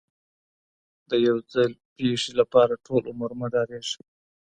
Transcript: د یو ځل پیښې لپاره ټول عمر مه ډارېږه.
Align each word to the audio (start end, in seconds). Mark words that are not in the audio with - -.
د 1.09 1.11
یو 1.27 1.37
ځل 1.53 1.71
پیښې 1.97 2.31
لپاره 2.39 2.81
ټول 2.85 3.01
عمر 3.11 3.31
مه 3.39 3.47
ډارېږه. 3.53 3.99